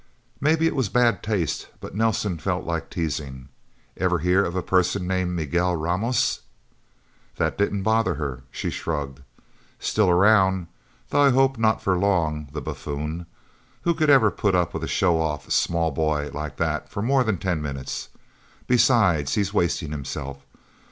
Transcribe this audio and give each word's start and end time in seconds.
Maybe 0.39 0.65
it 0.65 0.75
was 0.75 0.89
bad 0.89 1.21
taste, 1.21 1.67
but 1.79 1.93
Nelsen 1.93 2.39
felt 2.39 2.65
like 2.65 2.89
teasing. 2.89 3.49
"Ever 3.95 4.17
hear 4.17 4.43
of 4.43 4.55
a 4.55 4.63
person 4.63 5.05
named 5.05 5.35
Miguel 5.35 5.75
Ramos?" 5.75 6.39
That 7.35 7.55
didn't 7.55 7.83
bother 7.83 8.15
her. 8.15 8.41
She 8.49 8.71
shrugged. 8.71 9.19
"Still 9.77 10.09
around, 10.09 10.65
though 11.09 11.21
I 11.21 11.29
hope 11.29 11.59
not 11.59 11.83
for 11.83 11.99
long, 11.99 12.49
the 12.51 12.61
buffoon! 12.61 13.27
Who 13.83 13.93
could 13.93 14.09
ever 14.09 14.31
put 14.31 14.55
up 14.55 14.73
with 14.73 14.83
a 14.83 14.87
show 14.87 15.21
off 15.21 15.51
small 15.51 15.91
boy 15.91 16.31
like 16.33 16.57
that 16.57 16.89
for 16.89 17.03
more 17.03 17.23
than 17.23 17.37
ten 17.37 17.61
minutes? 17.61 18.09
Besides, 18.65 19.35
he's 19.35 19.53
wasting 19.53 19.91
himself. 19.91 20.47